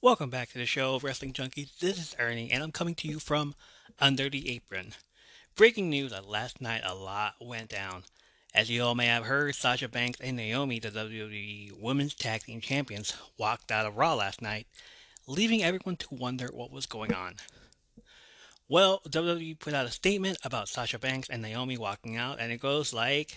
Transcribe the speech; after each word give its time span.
Welcome 0.00 0.30
back 0.30 0.50
to 0.50 0.58
the 0.58 0.64
show, 0.64 0.94
of 0.94 1.02
Wrestling 1.02 1.32
Junkies. 1.32 1.76
This 1.80 1.98
is 1.98 2.14
Ernie, 2.20 2.52
and 2.52 2.62
I'm 2.62 2.70
coming 2.70 2.94
to 2.94 3.08
you 3.08 3.18
from 3.18 3.56
Under 3.98 4.30
the 4.30 4.48
Apron. 4.48 4.92
Breaking 5.56 5.90
news 5.90 6.12
that 6.12 6.24
last 6.24 6.60
night 6.60 6.82
a 6.84 6.94
lot 6.94 7.34
went 7.40 7.68
down. 7.68 8.04
As 8.54 8.70
you 8.70 8.84
all 8.84 8.94
may 8.94 9.06
have 9.06 9.24
heard, 9.24 9.56
Sasha 9.56 9.88
Banks 9.88 10.20
and 10.20 10.36
Naomi, 10.36 10.78
the 10.78 10.90
WWE 10.90 11.72
Women's 11.80 12.14
Tag 12.14 12.44
Team 12.44 12.60
Champions, 12.60 13.12
walked 13.36 13.72
out 13.72 13.86
of 13.86 13.96
Raw 13.96 14.14
last 14.14 14.40
night, 14.40 14.68
leaving 15.26 15.64
everyone 15.64 15.96
to 15.96 16.14
wonder 16.14 16.46
what 16.52 16.70
was 16.70 16.86
going 16.86 17.12
on. 17.12 17.34
Well, 18.68 19.00
WWE 19.08 19.58
put 19.58 19.74
out 19.74 19.86
a 19.86 19.90
statement 19.90 20.38
about 20.44 20.68
Sasha 20.68 21.00
Banks 21.00 21.28
and 21.28 21.42
Naomi 21.42 21.76
walking 21.76 22.16
out, 22.16 22.38
and 22.38 22.52
it 22.52 22.60
goes 22.60 22.94
like 22.94 23.36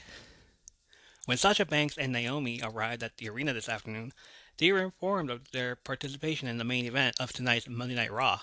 When 1.26 1.38
Sasha 1.38 1.66
Banks 1.66 1.98
and 1.98 2.14
Naomi 2.14 2.62
arrived 2.64 3.02
at 3.02 3.18
the 3.18 3.30
arena 3.30 3.52
this 3.52 3.68
afternoon, 3.68 4.14
they 4.58 4.72
were 4.72 4.84
informed 4.84 5.30
of 5.30 5.52
their 5.52 5.76
participation 5.76 6.48
in 6.48 6.58
the 6.58 6.64
main 6.64 6.86
event 6.86 7.16
of 7.20 7.34
tonight's 7.34 7.68
Monday 7.68 7.96
Night 7.96 8.12
Raw. 8.12 8.42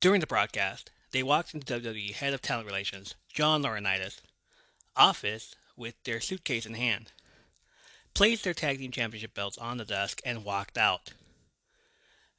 During 0.00 0.20
the 0.20 0.26
broadcast, 0.26 0.90
they 1.12 1.22
walked 1.22 1.54
into 1.54 1.80
WWE 1.80 2.12
Head 2.12 2.34
of 2.34 2.42
Talent 2.42 2.66
Relations, 2.66 3.14
John 3.32 3.62
Laurinaitis' 3.62 4.20
office 4.96 5.54
with 5.76 5.94
their 6.04 6.20
suitcase 6.20 6.66
in 6.66 6.74
hand, 6.74 7.12
placed 8.14 8.44
their 8.44 8.54
tag 8.54 8.78
team 8.78 8.92
championship 8.92 9.34
belts 9.34 9.58
on 9.58 9.76
the 9.78 9.84
desk, 9.84 10.20
and 10.24 10.44
walked 10.44 10.78
out. 10.78 11.12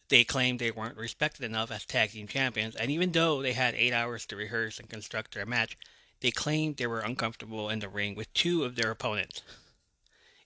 They 0.09 0.23
claimed 0.23 0.59
they 0.59 0.71
weren't 0.71 0.97
respected 0.97 1.45
enough 1.45 1.71
as 1.71 1.85
tag 1.85 2.11
team 2.11 2.27
champions, 2.27 2.75
and 2.75 2.91
even 2.91 3.11
though 3.11 3.41
they 3.41 3.53
had 3.53 3.75
eight 3.75 3.93
hours 3.93 4.25
to 4.27 4.35
rehearse 4.35 4.79
and 4.79 4.89
construct 4.89 5.33
their 5.33 5.45
match, 5.45 5.77
they 6.19 6.31
claimed 6.31 6.77
they 6.77 6.87
were 6.87 6.99
uncomfortable 6.99 7.69
in 7.69 7.79
the 7.79 7.89
ring 7.89 8.15
with 8.15 8.33
two 8.33 8.63
of 8.63 8.75
their 8.75 8.91
opponents 8.91 9.41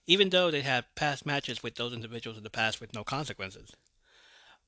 even 0.06 0.30
though 0.30 0.50
they 0.50 0.62
had 0.62 0.84
past 0.94 1.26
matches 1.26 1.62
with 1.62 1.74
those 1.74 1.92
individuals 1.92 2.38
in 2.38 2.44
the 2.44 2.50
past 2.50 2.80
with 2.80 2.94
no 2.94 3.04
consequences. 3.04 3.72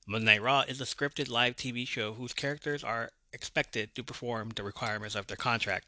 Monday 0.07 0.39
Raw 0.39 0.63
is 0.67 0.81
a 0.81 0.85
scripted 0.85 1.29
live 1.29 1.57
TV 1.57 1.87
show 1.87 2.15
whose 2.15 2.33
characters 2.33 2.83
are 2.83 3.11
expected 3.33 3.95
to 3.95 4.03
perform 4.03 4.51
the 4.51 4.63
requirements 4.63 5.15
of 5.15 5.27
their 5.27 5.37
contract. 5.37 5.87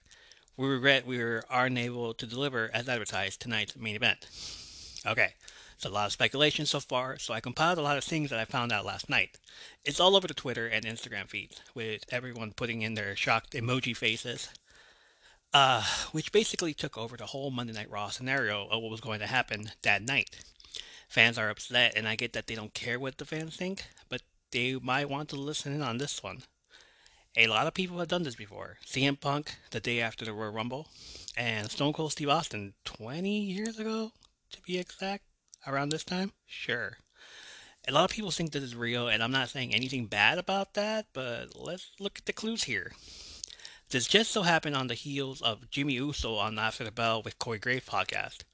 We 0.56 0.69
regret 0.69 1.06
we 1.06 1.21
are 1.21 1.45
unable 1.51 2.12
to 2.15 2.27
deliver 2.27 2.71
as 2.75 2.89
advertised 2.89 3.41
tonight's 3.41 3.77
main 3.77 3.97
event. 3.97 4.27
Okay, 5.06 5.31
it's 5.75 5.87
a 5.87 5.89
lot 5.89 6.06
of 6.06 6.12
speculation 6.12 6.67
so 6.67 6.78
far, 6.78 7.19
so 7.19 7.33
I 7.33 7.41
compiled 7.41 7.78
a 7.78 7.83
lot 7.83 7.97
of 7.97 8.05
things 8.05 8.28
that 8.28 8.39
I 8.39 8.45
found 8.45 8.71
out 8.71 8.84
last 8.84 9.09
night. 9.09 9.39
It's 9.87 9.98
all 9.98 10.15
over 10.15 10.28
the 10.28 10.34
Twitter 10.34 10.67
and 10.67 10.84
Instagram 10.84 11.31
feeds, 11.31 11.62
with 11.75 12.05
everyone 12.11 12.53
putting 12.53 12.83
in 12.83 12.93
their 12.93 13.17
shocked 13.17 13.55
emoji 13.55 13.97
faces 13.97 14.51
uh, 15.53 15.83
which 16.12 16.33
basically 16.33 16.75
took 16.75 16.97
over 16.97 17.17
the 17.17 17.27
whole 17.27 17.51
Monday 17.51 17.73
Night 17.73 17.91
Raw 17.91 18.09
scenario 18.09 18.67
of 18.69 18.83
what 18.83 18.91
was 18.91 19.01
going 19.01 19.20
to 19.20 19.27
happen 19.27 19.70
that 19.83 20.03
night. 20.03 20.39
Fans 21.09 21.39
are 21.39 21.51
upset, 21.51 21.95
and 21.97 22.06
I 22.06 22.15
get 22.15 22.33
that 22.34 22.47
they 22.47 22.55
don't 22.55 22.75
care 22.75 23.01
what 23.01 23.19
the 23.19 23.25
fans 23.25 23.56
think, 23.56 23.84
but 24.09 24.23
they 24.53 24.77
might 24.77 25.11
want 25.11 25.28
to 25.31 25.37
listen 25.37 25.73
in 25.73 25.83
on 25.83 25.98
this 25.98 26.23
one. 26.23 26.43
A 27.37 27.47
lot 27.47 27.67
of 27.67 27.75
people 27.75 27.98
have 27.98 28.09
done 28.09 28.23
this 28.23 28.34
before. 28.34 28.78
CM 28.84 29.21
Punk 29.21 29.56
the 29.71 29.81
day 29.81 30.01
after 30.01 30.25
the 30.25 30.33
Royal 30.33 30.53
Rumble, 30.53 30.89
and 31.37 31.71
Stone 31.71 31.93
Cold 31.93 32.12
Steve 32.12 32.28
Austin 32.28 32.75
20 32.84 33.41
years 33.41 33.78
ago, 33.78 34.12
to 34.53 34.61
be 34.62 34.78
exact, 34.78 35.25
around 35.67 35.91
this 35.91 36.05
time? 36.05 36.33
Sure. 36.47 36.98
A 37.89 37.93
lot 37.93 38.05
of 38.05 38.11
people 38.11 38.31
think 38.31 38.53
this 38.53 38.62
is 38.62 38.77
real, 38.77 39.09
and 39.09 39.23
I'm 39.23 39.33
not 39.33 39.48
saying 39.48 39.75
anything 39.75 40.06
bad 40.06 40.39
about 40.39 40.75
that, 40.75 41.06
but 41.12 41.56
let's 41.56 41.91
look 41.98 42.19
at 42.19 42.27
the 42.27 42.33
clues 42.33 42.65
here. 42.65 42.93
This 43.91 44.07
just 44.07 44.31
so 44.31 44.43
happened 44.43 44.77
on 44.77 44.87
the 44.87 44.95
heels 44.95 45.43
of 45.43 45.69
Jimmy 45.69 45.95
Uso 45.95 46.37
on 46.37 46.61
After 46.61 46.85
the 46.85 46.93
Bell 46.93 47.23
with 47.23 47.41
Corey 47.41 47.59
Graves 47.59 47.89
podcast, 47.89 48.45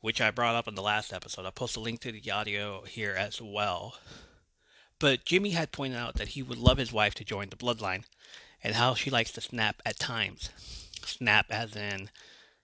which 0.00 0.20
I 0.20 0.30
brought 0.30 0.54
up 0.54 0.68
in 0.68 0.76
the 0.76 0.82
last 0.82 1.12
episode. 1.12 1.44
I'll 1.44 1.50
post 1.50 1.76
a 1.76 1.80
link 1.80 1.98
to 2.02 2.12
the 2.12 2.30
audio 2.30 2.84
here 2.84 3.12
as 3.12 3.42
well. 3.42 3.96
But 5.00 5.24
Jimmy 5.24 5.50
had 5.50 5.72
pointed 5.72 5.98
out 5.98 6.14
that 6.14 6.28
he 6.28 6.42
would 6.42 6.58
love 6.58 6.78
his 6.78 6.92
wife 6.92 7.14
to 7.16 7.24
join 7.24 7.48
the 7.48 7.56
bloodline 7.56 8.04
and 8.62 8.76
how 8.76 8.94
she 8.94 9.10
likes 9.10 9.32
to 9.32 9.40
snap 9.40 9.82
at 9.84 9.98
times. 9.98 10.50
Snap 11.04 11.46
as 11.50 11.74
in, 11.74 12.08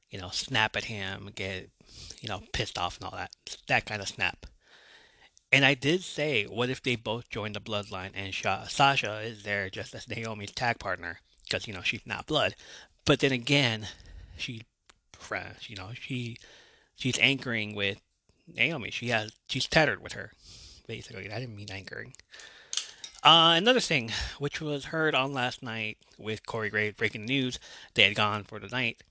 you 0.09 0.21
know, 0.21 0.28
snap 0.28 0.77
at 0.77 0.84
him, 0.84 1.28
get, 1.34 1.71
you 2.21 2.28
know, 2.28 2.44
pissed 2.53 2.78
off 2.78 2.99
and 2.99 3.05
all 3.06 3.19
that. 3.19 3.34
That 3.66 3.84
kind 3.84 4.00
of 4.00 4.06
snap. 4.06 4.47
And 5.50 5.65
I 5.65 5.75
did 5.75 6.05
say, 6.05 6.44
what 6.44 6.71
if 6.71 6.84
they 6.84 6.94
both 6.94 7.31
join 7.31 7.53
the 7.53 7.61
bloodline 7.61 8.12
and 8.15 8.32
Sasha 8.32 9.19
is 9.22 9.43
there 9.43 9.69
just 9.69 9.93
as 9.93 10.09
Naomi's 10.09 10.53
tag 10.53 10.78
partner? 10.78 11.19
Because 11.52 11.68
you 11.68 11.74
know 11.74 11.82
she's 11.82 12.06
not 12.06 12.26
blood. 12.26 12.54
But 13.04 13.20
then 13.20 13.30
again, 13.30 13.88
she, 14.38 14.62
you 15.68 15.76
know, 15.76 15.90
she 15.92 16.38
she's 16.94 17.18
anchoring 17.18 17.74
with 17.74 18.00
Naomi. 18.48 18.90
She 18.90 19.08
has 19.08 19.32
she's 19.50 19.66
tethered 19.66 20.02
with 20.02 20.14
her, 20.14 20.32
basically. 20.86 21.30
I 21.30 21.40
didn't 21.40 21.54
mean 21.56 21.70
anchoring. 21.70 22.14
Uh, 23.22 23.52
another 23.54 23.80
thing, 23.80 24.10
which 24.38 24.62
was 24.62 24.86
heard 24.86 25.14
on 25.14 25.34
last 25.34 25.62
night 25.62 25.98
with 26.18 26.46
Corey 26.46 26.70
Graves 26.70 26.96
breaking 26.96 27.26
the 27.26 27.34
news, 27.34 27.58
they 27.92 28.04
had 28.04 28.14
gone 28.14 28.44
for 28.44 28.58
the 28.58 28.69
night. 28.69 29.02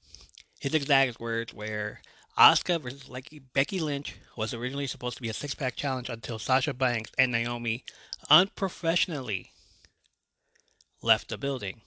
His 0.59 0.73
exact 0.73 1.19
words 1.19 1.53
were 1.53 1.99
"Asuka 2.39 2.81
versus 2.81 3.07
Becky 3.53 3.79
Lynch 3.79 4.15
was 4.35 4.51
originally 4.51 4.87
supposed 4.87 5.17
to 5.17 5.21
be 5.21 5.29
a 5.29 5.33
six 5.33 5.53
pack 5.53 5.75
challenge 5.75 6.09
until 6.09 6.39
Sasha 6.39 6.73
Banks 6.73 7.11
and 7.19 7.31
Naomi 7.31 7.83
unprofessionally 8.31 9.51
left 11.03 11.29
the 11.29 11.37
building 11.37 11.81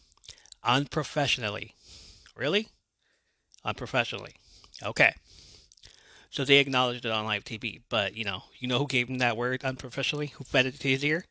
unprofessionally. 0.65 1.75
Really? 2.37 2.69
Unprofessionally. 3.65 4.35
Okay. 4.83 5.15
So 6.31 6.45
they 6.45 6.59
acknowledged 6.59 7.05
it 7.05 7.13
on 7.13 7.25
live 7.25 7.45
TV, 7.45 7.81
but 7.89 8.17
you 8.17 8.25
know, 8.25 8.43
you 8.59 8.67
know 8.67 8.79
who 8.79 8.89
gave 8.89 9.09
him 9.09 9.19
that 9.19 9.37
word 9.37 9.63
unprofessionally? 9.63 10.29
Who 10.35 10.45
fed 10.45 10.67
it 10.67 10.81
to 10.81 10.89
his 10.89 11.05
ear? 11.05 11.27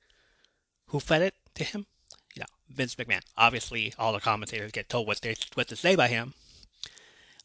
Who 0.87 0.99
fed 0.99 1.21
it 1.21 1.33
to 1.55 1.63
him? 1.65 1.87
You 2.35 2.39
know, 2.39 2.45
Vince 2.69 2.95
McMahon. 2.95 3.21
Obviously, 3.37 3.93
all 3.99 4.13
the 4.13 4.21
commentators 4.21 4.71
get 4.71 4.87
told 4.87 5.05
what 5.05 5.19
they 5.19 5.35
what 5.55 5.67
to 5.67 5.75
say 5.75 5.97
by 5.97 6.07
him. 6.07 6.33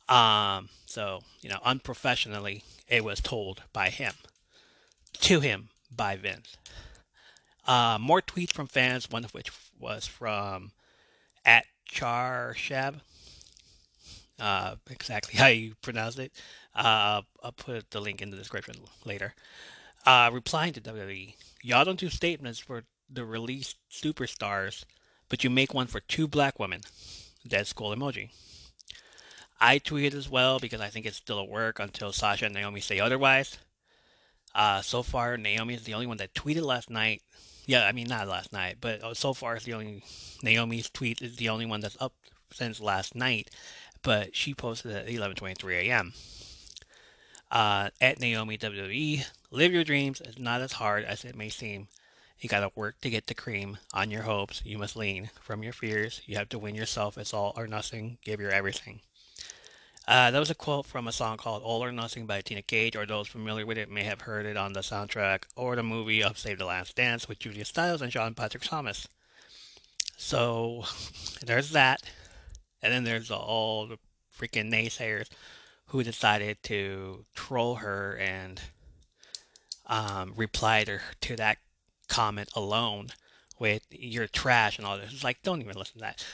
Um, 0.08 0.68
so 0.86 1.22
you 1.40 1.48
know, 1.48 1.58
unprofessionally, 1.64 2.62
it 2.86 3.02
was 3.02 3.20
told 3.20 3.62
by 3.72 3.90
him, 3.90 4.14
to 5.20 5.40
him 5.40 5.70
by 5.94 6.16
Vince. 6.16 6.56
Uh, 7.66 7.98
more 8.00 8.22
tweets 8.22 8.52
from 8.52 8.66
fans, 8.66 9.10
one 9.10 9.24
of 9.24 9.34
which 9.34 9.50
was 9.78 10.06
from 10.06 10.70
at 11.44 11.66
Charshab. 11.88 13.00
Uh, 14.38 14.76
exactly 14.88 15.38
how 15.38 15.48
you 15.48 15.74
pronounce 15.82 16.18
it. 16.18 16.32
Uh, 16.74 17.22
I'll 17.42 17.52
put 17.56 17.90
the 17.90 18.00
link 18.00 18.22
in 18.22 18.30
the 18.30 18.36
description 18.36 18.76
later. 19.04 19.34
Uh, 20.06 20.30
replying 20.32 20.72
to 20.74 20.80
WWE, 20.80 21.34
y'all 21.62 21.84
don't 21.84 21.98
do 21.98 22.08
statements 22.08 22.58
for 22.58 22.84
the 23.10 23.24
released 23.24 23.76
superstars, 23.90 24.84
but 25.28 25.42
you 25.42 25.50
make 25.50 25.74
one 25.74 25.86
for 25.86 26.00
two 26.00 26.28
black 26.28 26.58
women. 26.58 26.82
Dead 27.46 27.66
skull 27.66 27.94
emoji. 27.94 28.30
I 29.60 29.78
tweeted 29.78 30.14
as 30.14 30.28
well 30.28 30.60
because 30.60 30.80
I 30.80 30.88
think 30.88 31.04
it's 31.04 31.16
still 31.16 31.38
a 31.38 31.44
work 31.44 31.80
until 31.80 32.12
Sasha 32.12 32.44
and 32.44 32.54
Naomi 32.54 32.80
say 32.80 33.00
otherwise. 33.00 33.58
Uh, 34.54 34.82
so 34.82 35.02
far, 35.02 35.36
Naomi 35.36 35.74
is 35.74 35.82
the 35.82 35.94
only 35.94 36.06
one 36.06 36.16
that 36.18 36.34
tweeted 36.34 36.62
last 36.62 36.90
night 36.90 37.22
yeah, 37.68 37.84
I 37.86 37.92
mean 37.92 38.06
not 38.08 38.26
last 38.28 38.50
night, 38.50 38.78
but 38.80 39.04
uh, 39.04 39.12
so 39.12 39.34
far 39.34 39.54
it's 39.54 39.66
the 39.66 39.74
only 39.74 40.02
Naomi's 40.42 40.88
tweet 40.88 41.20
is 41.20 41.36
the 41.36 41.50
only 41.50 41.66
one 41.66 41.80
that's 41.80 41.98
up 42.00 42.14
since 42.50 42.80
last 42.80 43.14
night. 43.14 43.50
But 44.02 44.34
she 44.34 44.54
posted 44.54 44.92
at 44.92 45.06
11:23 45.06 45.74
a.m. 45.82 46.14
Uh, 47.50 47.90
at 48.00 48.20
Naomi 48.20 48.56
WWE, 48.56 49.26
live 49.50 49.72
your 49.72 49.84
dreams. 49.84 50.22
It's 50.22 50.38
not 50.38 50.62
as 50.62 50.72
hard 50.72 51.04
as 51.04 51.26
it 51.26 51.36
may 51.36 51.50
seem. 51.50 51.88
You 52.40 52.48
gotta 52.48 52.70
work 52.74 53.02
to 53.02 53.10
get 53.10 53.26
the 53.26 53.34
cream. 53.34 53.76
On 53.92 54.10
your 54.10 54.22
hopes, 54.22 54.62
you 54.64 54.78
must 54.78 54.96
lean. 54.96 55.28
From 55.42 55.62
your 55.62 55.74
fears, 55.74 56.22
you 56.24 56.36
have 56.36 56.48
to 56.50 56.58
win 56.58 56.74
yourself. 56.74 57.18
It's 57.18 57.34
all 57.34 57.52
or 57.54 57.66
nothing. 57.66 58.16
Give 58.24 58.40
your 58.40 58.50
everything. 58.50 59.00
Uh, 60.08 60.30
that 60.30 60.38
was 60.38 60.48
a 60.48 60.54
quote 60.54 60.86
from 60.86 61.06
a 61.06 61.12
song 61.12 61.36
called 61.36 61.62
All 61.62 61.84
or 61.84 61.92
Nothing 61.92 62.24
by 62.24 62.40
Tina 62.40 62.62
Cage, 62.62 62.96
or 62.96 63.04
those 63.04 63.28
familiar 63.28 63.66
with 63.66 63.76
it 63.76 63.90
may 63.90 64.04
have 64.04 64.22
heard 64.22 64.46
it 64.46 64.56
on 64.56 64.72
the 64.72 64.80
soundtrack 64.80 65.42
or 65.54 65.76
the 65.76 65.82
movie 65.82 66.22
of 66.22 66.38
Save 66.38 66.56
the 66.56 66.64
Last 66.64 66.96
Dance 66.96 67.28
with 67.28 67.40
Julia 67.40 67.66
Stiles 67.66 68.00
and 68.00 68.10
Sean 68.10 68.32
Patrick 68.32 68.62
Thomas. 68.62 69.06
So 70.16 70.84
there's 71.44 71.72
that. 71.72 72.00
And 72.82 72.90
then 72.90 73.04
there's 73.04 73.30
all 73.30 73.86
the 73.86 73.98
freaking 74.34 74.72
naysayers 74.72 75.28
who 75.88 76.02
decided 76.02 76.62
to 76.62 77.26
troll 77.34 77.74
her 77.74 78.16
and 78.16 78.62
um, 79.88 80.32
reply 80.36 80.84
to, 80.84 81.00
to 81.20 81.36
that 81.36 81.58
comment 82.08 82.48
alone 82.56 83.08
with 83.58 83.82
"you're 83.90 84.26
trash" 84.26 84.78
and 84.78 84.86
all 84.86 84.96
this. 84.96 85.12
It's 85.12 85.24
like, 85.24 85.42
don't 85.42 85.60
even 85.60 85.76
listen 85.76 85.96
to 85.96 86.00
that. 86.00 86.24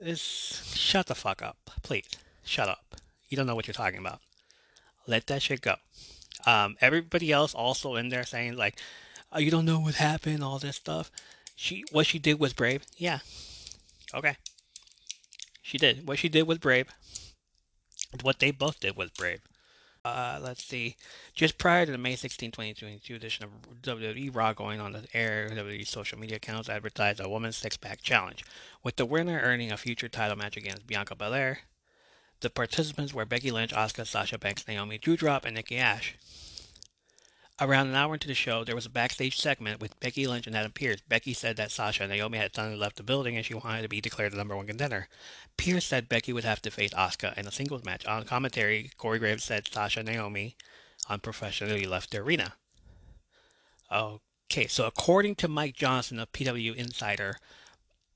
It's 0.00 0.74
shut 0.74 1.04
the 1.04 1.14
fuck 1.14 1.42
up, 1.42 1.58
please 1.82 2.08
shut 2.48 2.68
up. 2.68 2.96
You 3.28 3.36
don't 3.36 3.46
know 3.46 3.54
what 3.54 3.66
you're 3.66 3.74
talking 3.74 3.98
about. 3.98 4.20
Let 5.06 5.26
that 5.28 5.42
shit 5.42 5.60
go. 5.60 5.76
Um, 6.46 6.76
everybody 6.80 7.32
else 7.32 7.54
also 7.54 7.96
in 7.96 8.08
there 8.08 8.24
saying 8.24 8.56
like, 8.56 8.78
oh, 9.32 9.38
you 9.38 9.50
don't 9.50 9.64
know 9.64 9.80
what 9.80 9.94
happened, 9.96 10.42
all 10.42 10.58
this 10.58 10.76
stuff. 10.76 11.10
She 11.56 11.84
what 11.92 12.06
she 12.06 12.18
did 12.18 12.38
was 12.38 12.52
brave. 12.52 12.84
Yeah. 12.96 13.18
Okay. 14.14 14.36
She 15.62 15.78
did. 15.78 16.06
What 16.08 16.18
she 16.18 16.28
did 16.28 16.46
was 16.46 16.58
brave. 16.58 16.86
What 18.22 18.38
they 18.38 18.50
both 18.50 18.80
did 18.80 18.96
was 18.96 19.10
brave. 19.10 19.40
uh, 20.04 20.38
let's 20.42 20.64
see, 20.64 20.96
just 21.34 21.58
prior 21.58 21.84
to 21.84 21.92
the 21.92 21.98
May 21.98 22.16
16, 22.16 22.50
2022 22.52 23.14
edition 23.14 23.44
of 23.44 23.50
WWE 23.82 24.34
Raw 24.34 24.52
going 24.52 24.80
on 24.80 24.92
the 24.92 25.06
air, 25.12 25.48
WWE 25.50 25.86
social 25.86 26.18
media 26.18 26.36
accounts 26.36 26.68
advertised 26.68 27.20
a 27.20 27.28
women's 27.28 27.56
six 27.56 27.76
pack 27.76 28.00
challenge, 28.00 28.44
with 28.82 28.96
the 28.96 29.04
winner 29.04 29.40
earning 29.42 29.70
a 29.72 29.76
future 29.76 30.08
title 30.08 30.36
match 30.36 30.56
against 30.56 30.86
Bianca 30.86 31.14
Belair. 31.14 31.60
The 32.40 32.50
participants 32.50 33.12
were 33.12 33.24
Becky 33.24 33.50
Lynch, 33.50 33.72
Asuka, 33.72 34.06
Sasha 34.06 34.38
Banks, 34.38 34.66
Naomi, 34.68 34.98
Doudrop, 34.98 35.44
and 35.44 35.56
Nikki 35.56 35.76
Ash. 35.76 36.16
Around 37.60 37.88
an 37.88 37.96
hour 37.96 38.14
into 38.14 38.28
the 38.28 38.34
show, 38.34 38.62
there 38.62 38.76
was 38.76 38.86
a 38.86 38.90
backstage 38.90 39.36
segment 39.36 39.80
with 39.80 39.98
Becky 39.98 40.28
Lynch 40.28 40.46
and 40.46 40.54
Adam 40.54 40.70
Pearce. 40.70 41.00
Becky 41.00 41.32
said 41.32 41.56
that 41.56 41.72
Sasha 41.72 42.04
and 42.04 42.12
Naomi 42.12 42.38
had 42.38 42.54
suddenly 42.54 42.78
left 42.78 42.94
the 42.94 43.02
building 43.02 43.36
and 43.36 43.44
she 43.44 43.54
wanted 43.54 43.82
to 43.82 43.88
be 43.88 44.00
declared 44.00 44.32
the 44.32 44.36
number 44.36 44.56
one 44.56 44.68
contender. 44.68 45.08
Pearce 45.56 45.84
said 45.84 46.08
Becky 46.08 46.32
would 46.32 46.44
have 46.44 46.62
to 46.62 46.70
face 46.70 46.94
Asuka 46.94 47.36
in 47.36 47.48
a 47.48 47.50
singles 47.50 47.84
match. 47.84 48.06
On 48.06 48.22
commentary, 48.22 48.92
Corey 48.96 49.18
Graves 49.18 49.42
said 49.42 49.66
Sasha 49.66 50.00
and 50.00 50.08
Naomi 50.08 50.56
unprofessionally 51.08 51.86
left 51.86 52.12
the 52.12 52.18
arena. 52.18 52.54
Okay, 53.90 54.68
so 54.68 54.86
according 54.86 55.34
to 55.36 55.48
Mike 55.48 55.74
Johnson 55.74 56.20
of 56.20 56.30
PW 56.30 56.76
Insider, 56.76 57.38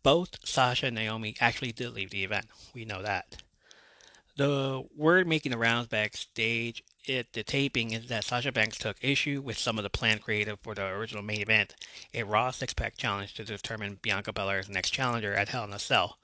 both 0.04 0.38
Sasha 0.44 0.86
and 0.86 0.94
Naomi 0.94 1.34
actually 1.40 1.72
did 1.72 1.94
leave 1.94 2.10
the 2.10 2.22
event. 2.22 2.46
We 2.72 2.84
know 2.84 3.02
that. 3.02 3.42
The 4.37 4.82
word 4.96 5.26
making 5.26 5.52
the 5.52 5.58
rounds 5.58 5.88
backstage 5.88 6.82
at 7.06 7.34
the 7.34 7.43
taping 7.43 7.90
is 7.90 8.06
that 8.06 8.25
Sasha 8.25 8.50
Banks 8.50 8.79
took 8.79 8.96
issue 9.02 9.43
with 9.43 9.58
some 9.58 9.76
of 9.76 9.82
the 9.82 9.90
planned 9.90 10.23
creative 10.23 10.58
for 10.61 10.75
the 10.75 10.87
original 10.87 11.23
main 11.23 11.43
event, 11.43 11.75
a 12.14 12.23
Raw 12.23 12.50
six 12.50 12.73
pack 12.73 12.96
challenge 12.96 13.34
to 13.34 13.44
determine 13.44 13.99
Bianca 14.00 14.32
Belair's 14.32 14.70
next 14.70 14.90
challenger 14.90 15.34
at 15.34 15.50
Hell 15.50 15.64
in 15.64 15.73
a 15.75 15.79
Cell. 15.79 16.19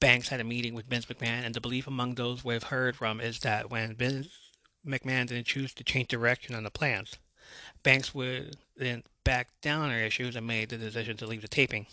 Banks 0.00 0.28
had 0.28 0.40
a 0.40 0.44
meeting 0.44 0.74
with 0.74 0.86
Vince 0.86 1.04
McMahon, 1.04 1.44
and 1.44 1.54
the 1.54 1.60
belief 1.60 1.86
among 1.86 2.14
those 2.14 2.44
we've 2.44 2.62
heard 2.62 2.96
from 2.96 3.20
is 3.20 3.40
that 3.40 3.70
when 3.70 3.94
Vince 3.94 4.28
McMahon 4.86 5.26
didn't 5.26 5.46
choose 5.46 5.74
to 5.74 5.84
change 5.84 6.08
direction 6.08 6.54
on 6.54 6.64
the 6.64 6.70
plans, 6.70 7.18
Banks 7.82 8.14
would 8.14 8.56
then 8.74 9.02
back 9.22 9.48
down 9.60 9.90
her 9.90 9.98
issues 9.98 10.34
and 10.34 10.46
made 10.46 10.70
the 10.70 10.78
decision 10.78 11.18
to 11.18 11.26
leave 11.26 11.42
the 11.42 11.48
taping. 11.48 11.86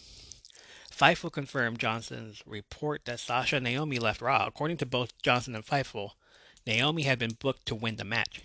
Fightful 1.01 1.31
confirmed 1.31 1.79
Johnson's 1.79 2.43
report 2.45 3.05
that 3.05 3.19
Sasha 3.19 3.55
and 3.55 3.63
Naomi 3.63 3.97
left 3.97 4.21
Raw. 4.21 4.45
According 4.45 4.77
to 4.77 4.85
both 4.85 5.19
Johnson 5.23 5.55
and 5.55 5.65
Fightful, 5.65 6.11
Naomi 6.67 7.01
had 7.01 7.17
been 7.17 7.37
booked 7.39 7.65
to 7.65 7.73
win 7.73 7.95
the 7.95 8.03
match. 8.03 8.43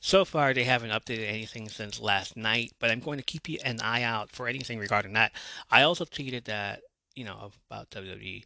So 0.00 0.24
far, 0.24 0.52
they 0.52 0.64
haven't 0.64 0.90
updated 0.90 1.28
anything 1.28 1.68
since 1.68 2.00
last 2.00 2.36
night, 2.36 2.72
but 2.80 2.90
I'm 2.90 2.98
going 2.98 3.18
to 3.18 3.24
keep 3.24 3.46
an 3.64 3.80
eye 3.80 4.02
out 4.02 4.32
for 4.32 4.48
anything 4.48 4.80
regarding 4.80 5.12
that. 5.12 5.30
I 5.70 5.82
also 5.82 6.04
tweeted 6.04 6.46
that, 6.46 6.80
you 7.14 7.24
know, 7.24 7.52
about 7.70 7.90
WWE, 7.90 8.42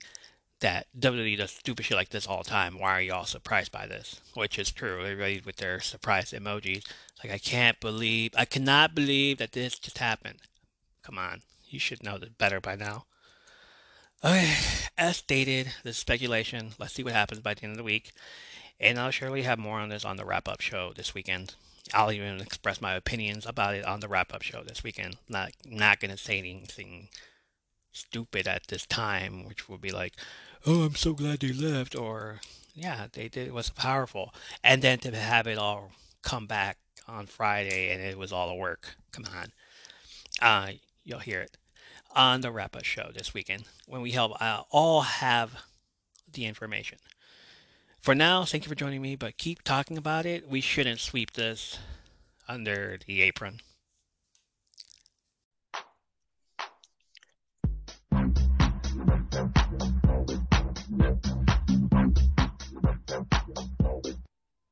that 0.61 0.89
WWE 0.99 1.39
does 1.39 1.53
stupid 1.53 1.87
shit 1.87 1.97
like 1.97 2.11
this 2.11 2.27
all 2.27 2.43
the 2.43 2.51
time. 2.51 2.79
Why 2.79 2.91
are 2.91 3.01
you 3.01 3.15
all 3.15 3.25
surprised 3.25 3.73
by 3.73 3.87
this? 3.87 4.21
Which 4.35 4.59
is 4.59 4.71
true. 4.71 5.01
Everybody 5.01 5.41
with 5.43 5.57
their 5.57 5.81
surprise 5.81 6.33
emojis. 6.33 6.85
Like, 7.25 7.33
I 7.33 7.39
can't 7.39 7.81
believe, 7.81 8.33
I 8.37 8.45
cannot 8.45 8.95
believe 8.95 9.39
that 9.39 9.53
this 9.53 9.79
just 9.79 9.97
happened. 9.97 10.41
Come 11.03 11.17
on. 11.17 11.41
You 11.73 11.79
should 11.79 12.03
know 12.03 12.19
that 12.19 12.37
better 12.37 12.61
by 12.61 12.77
now. 12.77 13.07
Okay, 14.23 14.55
as 14.99 15.17
stated, 15.17 15.73
the 15.83 15.95
speculation. 15.95 16.75
Let's 16.79 16.93
see 16.93 17.03
what 17.03 17.15
happens 17.15 17.41
by 17.41 17.55
the 17.55 17.65
end 17.65 17.73
of 17.73 17.79
the 17.79 17.83
week. 17.83 18.13
And 18.79 18.99
I'll 18.99 19.11
surely 19.11 19.43
have 19.43 19.59
more 19.59 19.81
on 19.81 19.89
this 19.89 20.05
on 20.05 20.17
the 20.19 20.27
wrap 20.27 20.49
up 20.49 20.61
show 20.61 20.93
this 20.95 21.15
weekend. 21.15 21.55
I'll 21.95 22.13
even 22.13 22.41
express 22.41 22.81
my 22.81 22.93
opinions 22.95 23.47
about 23.47 23.75
it 23.75 23.87
on 23.87 24.01
the 24.01 24.09
wrap 24.09 24.35
up 24.35 24.43
show 24.43 24.63
this 24.63 24.85
weekend. 24.85 25.17
Not 25.29 25.53
not 25.65 25.99
gonna 25.99 26.19
say 26.19 26.39
anything 26.39 27.09
stupid 27.91 28.47
at 28.47 28.69
this 28.69 28.87
time, 28.87 29.45
which 29.45 29.69
will 29.69 29.79
be 29.79 29.91
like, 29.91 30.15
"Oh, 30.67 30.83
I'm 30.83 30.95
so 30.95 31.15
glad 31.15 31.41
they 31.41 31.53
left," 31.53 31.97
or 31.97 32.41
"Yeah, 32.75 33.09
they 33.13 33.29
did. 33.29 33.49
It 33.49 33.55
was 33.55 33.71
powerful," 33.71 34.35
and 34.63 34.83
then 34.83 34.99
to 35.01 35.17
have 35.17 35.47
it 35.47 35.59
all 35.59 35.93
come 36.23 36.47
back 36.47 36.79
on 37.09 37.27
Friday 37.27 37.91
and 37.91 38.01
it 38.01 38.19
was 38.19 38.33
all 38.33 38.51
a 38.51 38.55
work. 38.55 38.97
Come 39.11 39.25
on, 39.25 39.53
uh, 40.41 40.73
you'll 41.03 41.19
hear 41.21 41.41
it 41.41 41.57
on 42.15 42.41
the 42.41 42.53
up 42.53 42.77
show 42.83 43.11
this 43.15 43.35
weekend 43.35 43.65
when 43.87 44.01
we 44.03 44.13
help 44.13 44.41
uh, 44.41 44.63
all 44.71 45.03
have 45.03 45.65
the 46.33 46.47
information. 46.47 46.99
For 48.01 48.15
now, 48.15 48.45
thank 48.45 48.65
you 48.65 48.69
for 48.69 48.75
joining 48.75 49.01
me, 49.01 49.15
but 49.17 49.39
keep 49.39 49.63
talking 49.63 49.97
about 49.97 50.27
it. 50.27 50.49
We 50.49 50.61
shouldn't 50.61 51.01
sweep 51.01 51.33
this 51.35 51.79
under 52.49 52.99
the 53.07 53.23
apron. 53.23 53.61